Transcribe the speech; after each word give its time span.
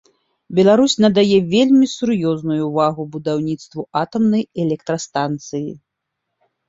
Беларусь 0.59 0.95
надае 1.05 1.37
вельмі 1.51 1.89
сур'ёзную 1.97 2.59
ўвагу 2.69 3.01
будаўніцтву 3.17 3.81
атамнай 4.01 4.43
электрастанцыі. 4.67 5.71